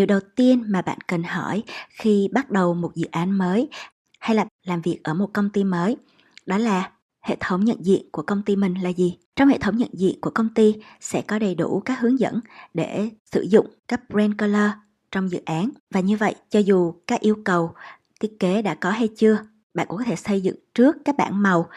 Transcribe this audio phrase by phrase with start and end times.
[0.00, 3.68] điều đầu tiên mà bạn cần hỏi khi bắt đầu một dự án mới
[4.18, 5.96] hay là làm việc ở một công ty mới,
[6.46, 9.18] đó là hệ thống nhận diện của công ty mình là gì?
[9.36, 12.40] Trong hệ thống nhận diện của công ty sẽ có đầy đủ các hướng dẫn
[12.74, 14.70] để sử dụng các brand color
[15.10, 15.70] trong dự án.
[15.90, 17.72] Và như vậy, cho dù các yêu cầu
[18.20, 19.38] thiết kế đã có hay chưa,
[19.74, 21.68] bạn cũng có thể xây dựng trước các bảng màu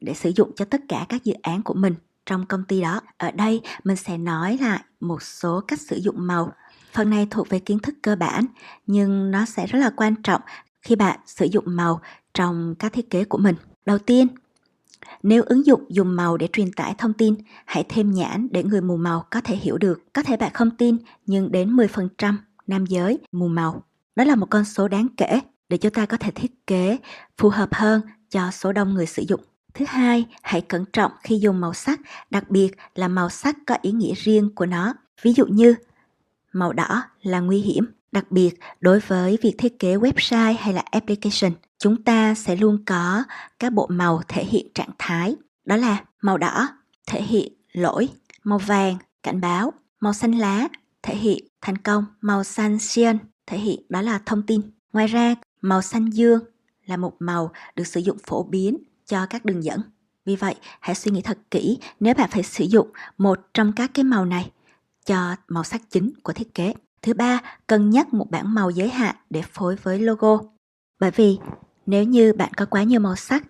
[0.00, 1.94] để sử dụng cho tất cả các dự án của mình
[2.26, 3.00] trong công ty đó.
[3.16, 6.52] Ở đây, mình sẽ nói lại một số cách sử dụng màu
[6.92, 8.44] phần này thuộc về kiến thức cơ bản
[8.86, 10.40] nhưng nó sẽ rất là quan trọng
[10.82, 12.00] khi bạn sử dụng màu
[12.34, 13.54] trong các thiết kế của mình
[13.86, 14.28] đầu tiên
[15.22, 18.80] nếu ứng dụng dùng màu để truyền tải thông tin, hãy thêm nhãn để người
[18.80, 20.02] mù màu có thể hiểu được.
[20.12, 22.34] Có thể bạn không tin, nhưng đến 10%
[22.66, 23.82] nam giới mù màu.
[24.16, 26.98] Đó là một con số đáng kể để chúng ta có thể thiết kế
[27.38, 29.40] phù hợp hơn cho số đông người sử dụng.
[29.74, 33.76] Thứ hai, hãy cẩn trọng khi dùng màu sắc, đặc biệt là màu sắc có
[33.82, 34.94] ý nghĩa riêng của nó.
[35.22, 35.74] Ví dụ như
[36.52, 40.82] màu đỏ là nguy hiểm, đặc biệt đối với việc thiết kế website hay là
[40.90, 41.52] application.
[41.78, 43.22] Chúng ta sẽ luôn có
[43.58, 45.36] các bộ màu thể hiện trạng thái.
[45.64, 46.68] Đó là màu đỏ
[47.06, 48.08] thể hiện lỗi
[48.44, 50.68] màu vàng cảnh báo màu xanh lá
[51.02, 54.60] thể hiện thành công màu xanh cyan thể hiện đó là thông tin.
[54.92, 56.40] Ngoài ra màu xanh dương
[56.86, 59.80] là một màu được sử dụng phổ biến cho các đường dẫn.
[60.24, 63.90] Vì vậy hãy suy nghĩ thật kỹ nếu bạn phải sử dụng một trong các
[63.94, 64.50] cái màu này
[65.10, 68.88] cho màu sắc chính của thiết kế thứ ba cân nhắc một bảng màu giới
[68.88, 70.38] hạn để phối với logo
[71.00, 71.38] bởi vì
[71.86, 73.42] nếu như bạn có quá nhiều màu sắc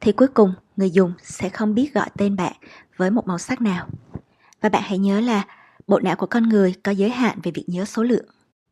[0.00, 2.52] thì cuối cùng người dùng sẽ không biết gọi tên bạn
[2.96, 3.88] với một màu sắc nào.
[4.60, 5.46] Và bạn hãy nhớ là
[5.86, 8.24] bộ não của con người có giới hạn về việc nhớ số lượng.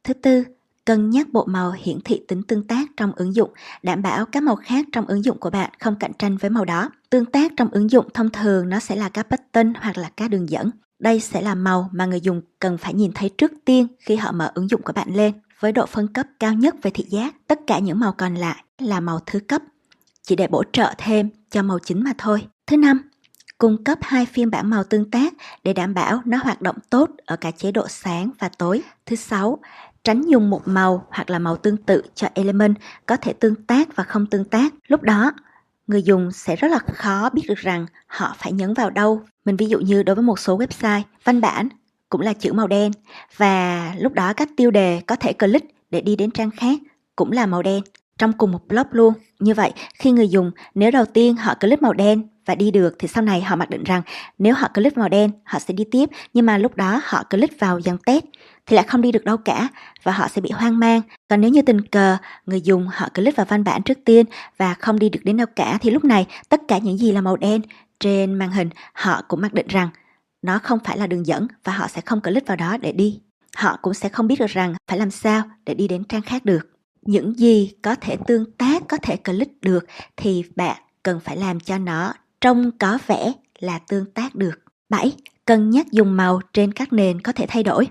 [0.05, 0.45] Thứ tư,
[0.85, 3.51] cân nhắc bộ màu hiển thị tính tương tác trong ứng dụng,
[3.83, 6.65] đảm bảo các màu khác trong ứng dụng của bạn không cạnh tranh với màu
[6.65, 6.91] đó.
[7.11, 10.31] Tương tác trong ứng dụng thông thường nó sẽ là các button hoặc là các
[10.31, 10.71] đường dẫn.
[10.99, 14.33] Đây sẽ là màu mà người dùng cần phải nhìn thấy trước tiên khi họ
[14.33, 17.35] mở ứng dụng của bạn lên với độ phân cấp cao nhất về thị giác.
[17.47, 19.63] Tất cả những màu còn lại là màu thứ cấp,
[20.23, 22.47] chỉ để bổ trợ thêm cho màu chính mà thôi.
[22.67, 23.11] Thứ năm,
[23.59, 25.35] cung cấp hai phiên bản màu tương tác
[25.65, 28.83] để đảm bảo nó hoạt động tốt ở cả chế độ sáng và tối.
[29.07, 29.59] Thứ sáu,
[30.05, 33.97] tránh dùng một màu hoặc là màu tương tự cho element có thể tương tác
[33.97, 34.75] và không tương tác.
[34.87, 35.33] Lúc đó,
[35.87, 39.23] người dùng sẽ rất là khó biết được rằng họ phải nhấn vào đâu.
[39.49, 41.69] Mình ví dụ như đối với một số website, văn bản
[42.09, 42.93] cũng là chữ màu đen
[43.37, 46.79] và lúc đó các tiêu đề có thể click để đi đến trang khác
[47.17, 47.83] cũng là màu đen
[48.19, 49.15] trong cùng một blog luôn.
[49.39, 52.97] Như vậy, khi người dùng nếu đầu tiên họ click màu đen và đi được
[52.99, 54.03] thì sau này họ mặc định rằng
[54.39, 57.61] nếu họ click màu đen họ sẽ đi tiếp nhưng mà lúc đó họ click
[57.61, 58.25] vào dòng test
[58.67, 59.69] thì lại không đi được đâu cả
[60.03, 61.01] và họ sẽ bị hoang mang.
[61.29, 62.17] Còn nếu như tình cờ
[62.47, 64.27] người dùng họ click vào văn bản trước tiên
[64.57, 67.21] và không đi được đến đâu cả thì lúc này tất cả những gì là
[67.21, 67.63] màu đen
[68.01, 69.89] trên màn hình họ cũng mặc định rằng
[70.43, 73.21] nó không phải là đường dẫn và họ sẽ không click vào đó để đi.
[73.57, 76.45] Họ cũng sẽ không biết được rằng phải làm sao để đi đến trang khác
[76.45, 76.69] được.
[77.03, 79.87] Những gì có thể tương tác, có thể click được
[80.17, 84.63] thì bạn cần phải làm cho nó trông có vẻ là tương tác được.
[84.89, 85.17] 7.
[85.45, 87.89] Cân nhắc dùng màu trên các nền có thể thay đổi.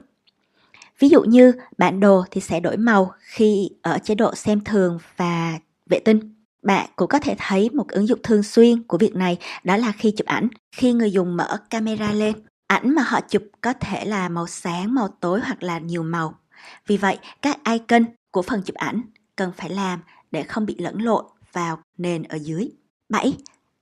[0.99, 4.99] Ví dụ như bản đồ thì sẽ đổi màu khi ở chế độ xem thường
[5.17, 6.36] và vệ tinh.
[6.63, 9.91] Bạn cũng có thể thấy một ứng dụng thường xuyên của việc này đó là
[9.91, 10.47] khi chụp ảnh.
[10.75, 12.35] Khi người dùng mở camera lên,
[12.67, 16.39] ảnh mà họ chụp có thể là màu sáng, màu tối hoặc là nhiều màu.
[16.87, 19.01] Vì vậy, các icon của phần chụp ảnh
[19.35, 19.99] cần phải làm
[20.31, 22.69] để không bị lẫn lộn vào nền ở dưới.
[23.09, 23.37] 7.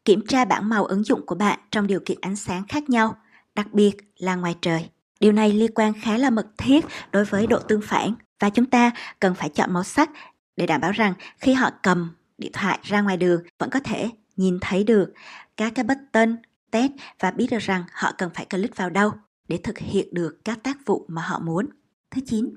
[0.06, 3.16] Kiểm tra bảng màu ứng dụng của bạn trong điều kiện ánh sáng khác nhau,
[3.56, 4.90] đặc biệt là ngoài trời.
[5.19, 8.66] Điều này liên quan khá là mật thiết đối với độ tương phản và chúng
[8.66, 10.09] ta cần phải chọn màu sắc
[10.57, 14.09] để đảm bảo rằng khi họ cầm điện thoại ra ngoài đường vẫn có thể
[14.35, 15.13] nhìn thấy được
[15.57, 16.35] các cái button
[16.72, 19.12] test và biết được rằng họ cần phải click vào đâu
[19.47, 21.69] để thực hiện được các tác vụ mà họ muốn.
[22.12, 22.50] Thứ 9.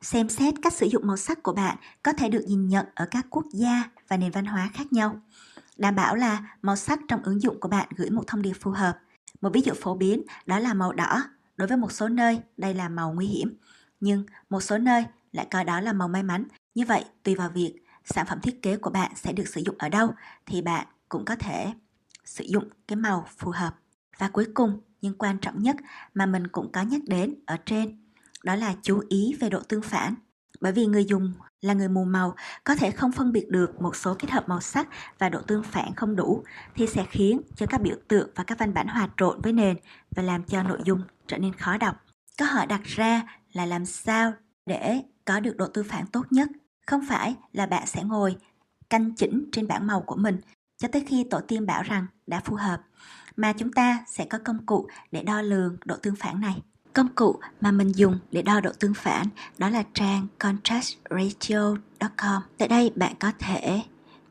[0.00, 3.06] Xem xét cách sử dụng màu sắc của bạn có thể được nhìn nhận ở
[3.10, 5.20] các quốc gia và nền văn hóa khác nhau.
[5.76, 8.70] Đảm bảo là màu sắc trong ứng dụng của bạn gửi một thông điệp phù
[8.70, 8.98] hợp.
[9.40, 11.22] Một ví dụ phổ biến đó là màu đỏ.
[11.56, 13.54] Đối với một số nơi, đây là màu nguy hiểm.
[14.00, 16.44] Nhưng một số nơi lại coi đó là màu may mắn.
[16.74, 17.74] Như vậy, tùy vào việc
[18.14, 20.10] sản phẩm thiết kế của bạn sẽ được sử dụng ở đâu
[20.46, 21.72] thì bạn cũng có thể
[22.24, 23.74] sử dụng cái màu phù hợp.
[24.18, 25.76] Và cuối cùng, nhưng quan trọng nhất
[26.14, 28.04] mà mình cũng có nhắc đến ở trên,
[28.44, 30.14] đó là chú ý về độ tương phản.
[30.60, 32.34] Bởi vì người dùng là người mù màu
[32.64, 35.62] có thể không phân biệt được một số kết hợp màu sắc và độ tương
[35.62, 39.08] phản không đủ thì sẽ khiến cho các biểu tượng và các văn bản hòa
[39.16, 39.76] trộn với nền
[40.10, 41.96] và làm cho nội dung trở nên khó đọc.
[42.38, 43.22] Câu hỏi đặt ra
[43.52, 44.32] là làm sao
[44.66, 46.48] để có được độ tương phản tốt nhất
[46.90, 48.36] không phải là bạn sẽ ngồi
[48.90, 50.40] canh chỉnh trên bảng màu của mình
[50.78, 52.80] cho tới khi tổ tiên bảo rằng đã phù hợp,
[53.36, 56.62] mà chúng ta sẽ có công cụ để đo lường độ tương phản này.
[56.92, 59.26] Công cụ mà mình dùng để đo độ tương phản
[59.58, 62.42] đó là trang contrastratio.com.
[62.58, 63.82] Tại đây bạn có thể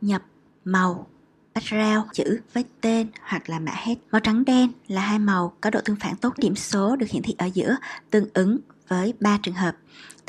[0.02, 0.22] nhập
[0.66, 1.08] màu
[1.54, 3.96] background chữ với tên hoặc là mã hết.
[4.12, 6.34] Màu trắng đen là hai màu có độ tương phản tốt.
[6.38, 7.76] Điểm số được hiển thị ở giữa
[8.10, 8.58] tương ứng
[8.88, 9.76] với ba trường hợp.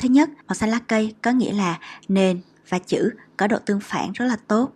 [0.01, 3.79] Thứ nhất, màu xanh lá cây có nghĩa là nền và chữ có độ tương
[3.79, 4.71] phản rất là tốt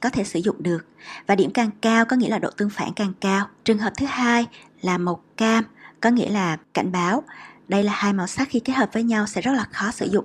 [0.00, 0.86] có thể sử dụng được
[1.26, 3.48] và điểm càng cao có nghĩa là độ tương phản càng cao.
[3.64, 4.46] Trường hợp thứ hai
[4.80, 5.64] là màu cam
[6.00, 7.22] có nghĩa là cảnh báo.
[7.68, 10.06] Đây là hai màu sắc khi kết hợp với nhau sẽ rất là khó sử
[10.06, 10.24] dụng,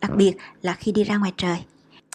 [0.00, 1.64] đặc biệt là khi đi ra ngoài trời.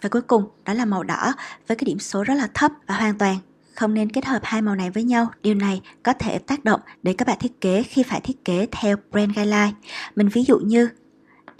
[0.02, 1.34] Và cuối cùng đó là màu đỏ
[1.68, 3.38] với cái điểm số rất là thấp và hoàn toàn
[3.76, 5.28] không nên kết hợp hai màu này với nhau.
[5.42, 8.68] Điều này có thể tác động đến các bạn thiết kế khi phải thiết kế
[8.72, 9.72] theo brand guideline.
[10.16, 10.90] Mình ví dụ như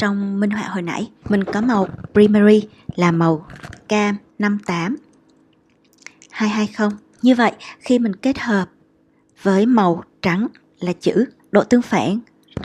[0.04, 2.62] trong minh họa hồi nãy, mình có màu primary
[2.96, 3.46] là màu
[3.88, 4.96] cam 58
[6.30, 6.98] 220.
[7.22, 8.70] Như vậy, khi mình kết hợp
[9.42, 10.48] với màu trắng
[10.80, 12.20] là chữ độ tương phản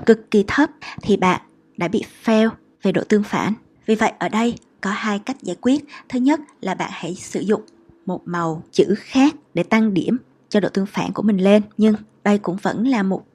[0.06, 0.70] cực kỳ thấp
[1.02, 1.40] thì bạn
[1.76, 2.50] đã bị fail
[2.82, 3.52] về độ tương phản.
[3.86, 5.84] Vì vậy ở đây có hai cách giải quyết.
[6.08, 7.62] Thứ nhất là bạn hãy sử dụng
[8.06, 10.16] một màu chữ khác để tăng điểm
[10.48, 11.62] cho độ tương phản của mình lên.
[11.76, 11.94] Nhưng
[12.24, 13.26] đây cũng vẫn là một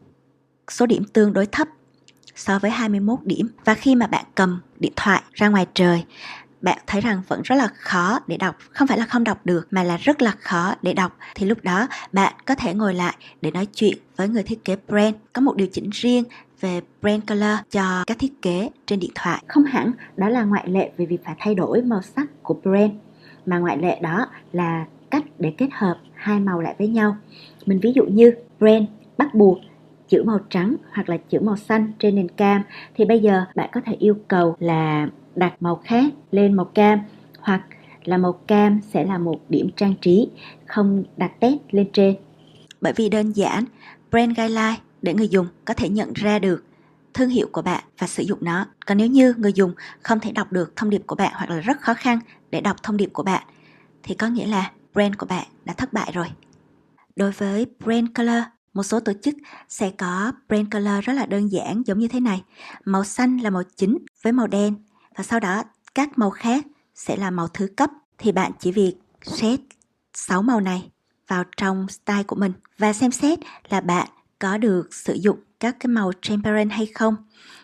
[0.72, 1.68] số điểm tương đối thấp
[2.36, 3.50] so với 21 điểm.
[3.66, 6.04] Và khi mà bạn cầm điện thoại ra ngoài trời,
[6.62, 8.56] bạn thấy rằng vẫn rất là khó để đọc.
[8.72, 11.18] Không phải là không đọc được, mà là rất là khó để đọc.
[11.36, 14.76] Thì lúc đó, bạn có thể ngồi lại để nói chuyện với người thiết kế
[14.88, 15.16] brand.
[15.34, 16.24] Có một điều chỉnh riêng
[16.62, 19.44] về brand color cho các thiết kế trên điện thoại.
[19.48, 22.92] Không hẳn đó là ngoại lệ về việc phải thay đổi màu sắc của brand,
[23.46, 27.18] mà ngoại lệ đó là cách để kết hợp hai màu lại với nhau.
[27.66, 28.86] Mình ví dụ như brand
[29.18, 29.58] bắt buộc
[30.14, 32.64] chữ màu trắng hoặc là chữ màu xanh trên nền cam,
[32.96, 37.00] thì bây giờ bạn có thể yêu cầu là đặt màu khác lên màu cam,
[37.40, 37.62] hoặc
[38.04, 40.30] là màu cam sẽ là một điểm trang trí,
[40.66, 42.16] không đặt test lên trên.
[42.82, 43.66] Bởi vì đơn giản,
[44.12, 46.64] brand guideline để người dùng có thể nhận ra được
[47.14, 48.66] thương hiệu của bạn và sử dụng nó.
[48.86, 51.60] Còn nếu như người dùng không thể đọc được thông điệp của bạn hoặc là
[51.60, 52.20] rất khó khăn
[52.52, 53.44] để đọc thông điệp của bạn,
[54.04, 56.28] thì có nghĩa là brand của bạn đã thất bại rồi.
[57.16, 59.36] Đối với brand color một số tổ chức
[59.70, 62.44] sẽ có brand color rất là đơn giản giống như thế này
[62.86, 64.76] màu xanh là màu chính với màu đen
[65.16, 65.64] và sau đó
[65.96, 66.66] các màu khác
[66.96, 69.60] sẽ là màu thứ cấp thì bạn chỉ việc set
[70.14, 70.90] 6 màu này
[71.28, 73.40] vào trong style của mình và xem xét
[73.70, 74.08] là bạn
[74.40, 77.16] có được sử dụng các cái màu transparent hay không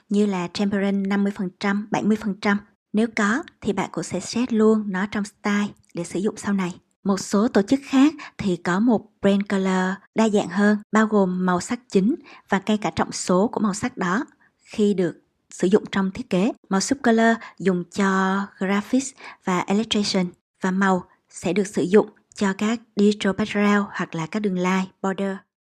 [0.09, 2.55] như là transparent 50%, 70%.
[2.94, 6.53] Nếu có thì bạn cũng sẽ set luôn nó trong style để sử dụng sau
[6.53, 6.75] này.
[7.04, 11.46] Một số tổ chức khác thì có một brand color đa dạng hơn, bao gồm
[11.46, 12.16] màu sắc chính
[12.50, 14.25] và ngay cả trọng số của màu sắc đó
[14.57, 16.51] khi được sử dụng trong thiết kế.
[16.69, 19.12] Màu subcolor dùng cho graphics
[19.44, 20.25] và illustration
[20.62, 24.86] và màu sẽ được sử dụng cho các digital background hoặc là các đường line
[25.01, 25.36] border.